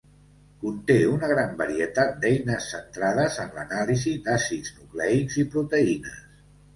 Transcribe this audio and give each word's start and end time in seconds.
Conté 0.61 0.93
una 1.09 1.27
gran 1.31 1.51
varietat 1.59 2.15
d'eines 2.23 2.69
centrades 2.75 3.37
en 3.43 3.53
l'anàlisi 3.57 4.15
d'àcids 4.29 4.73
nucleics 4.79 5.37
i 5.45 5.47
proteïnes. 5.57 6.17